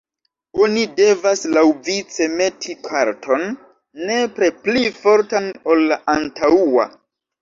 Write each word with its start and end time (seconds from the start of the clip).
Oni 0.67 0.83
devas 0.99 1.43
laŭvice 1.57 2.27
meti 2.39 2.75
karton, 2.89 3.45
nepre 4.09 4.51
pli 4.65 4.83
fortan, 4.99 5.51
ol 5.75 5.85
la 5.93 6.01
antaŭa. 6.19 6.89